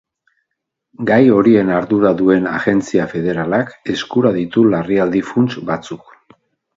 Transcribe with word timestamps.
Gai 1.09 1.25
horien 1.33 1.67
ardura 1.75 2.13
duen 2.21 2.49
agentzia 2.53 3.05
federalak 3.13 3.69
eskura 3.97 4.31
ditu 4.39 4.65
larrialdi 4.77 5.23
funts 5.33 5.59
batzuk. 5.71 6.11